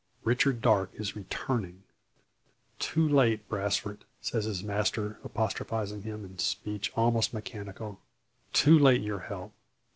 Richard 0.23 0.63
Darke 0.63 0.95
is 0.99 1.15
returning! 1.15 1.83
"Too 2.79 3.07
late, 3.07 3.47
Brasfort!" 3.47 3.99
says 4.19 4.45
his 4.45 4.63
master, 4.63 5.19
apostrophising 5.23 6.01
him 6.01 6.25
in 6.25 6.39
speech 6.39 6.91
almost 6.95 7.35
mechanical, 7.35 8.01
"Too 8.51 8.79
late 8.79 9.01
your 9.01 9.19
help. 9.19 9.53